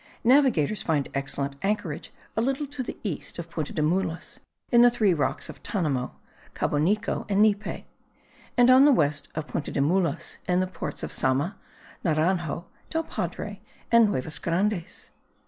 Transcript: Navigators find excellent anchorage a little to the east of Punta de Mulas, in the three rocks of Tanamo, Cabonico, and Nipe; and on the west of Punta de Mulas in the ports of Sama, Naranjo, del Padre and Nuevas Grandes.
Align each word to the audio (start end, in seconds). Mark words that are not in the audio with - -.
Navigators 0.23 0.81
find 0.81 1.09
excellent 1.13 1.57
anchorage 1.61 2.11
a 2.35 2.41
little 2.41 2.65
to 2.65 2.81
the 2.81 2.97
east 3.03 3.37
of 3.37 3.51
Punta 3.51 3.71
de 3.71 3.83
Mulas, 3.83 4.39
in 4.71 4.81
the 4.81 4.89
three 4.89 5.13
rocks 5.13 5.47
of 5.47 5.61
Tanamo, 5.61 6.13
Cabonico, 6.55 7.23
and 7.29 7.39
Nipe; 7.43 7.83
and 8.57 8.71
on 8.71 8.85
the 8.85 8.91
west 8.91 9.27
of 9.35 9.45
Punta 9.45 9.69
de 9.71 9.79
Mulas 9.79 10.37
in 10.49 10.59
the 10.59 10.65
ports 10.65 11.03
of 11.03 11.11
Sama, 11.11 11.55
Naranjo, 12.03 12.65
del 12.89 13.03
Padre 13.03 13.61
and 13.91 14.07
Nuevas 14.07 14.39
Grandes. 14.39 15.11